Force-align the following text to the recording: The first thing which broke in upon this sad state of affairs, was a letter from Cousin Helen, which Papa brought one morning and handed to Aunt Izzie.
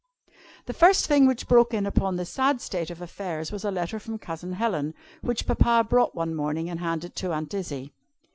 The 0.65 0.73
first 0.73 1.05
thing 1.05 1.27
which 1.27 1.47
broke 1.47 1.75
in 1.75 1.85
upon 1.85 2.15
this 2.15 2.31
sad 2.31 2.59
state 2.59 2.89
of 2.89 3.03
affairs, 3.03 3.51
was 3.51 3.63
a 3.63 3.69
letter 3.69 3.99
from 3.99 4.17
Cousin 4.17 4.53
Helen, 4.53 4.95
which 5.21 5.45
Papa 5.45 5.87
brought 5.87 6.15
one 6.15 6.33
morning 6.33 6.71
and 6.71 6.79
handed 6.79 7.15
to 7.17 7.31
Aunt 7.33 7.53
Izzie. 7.53 7.93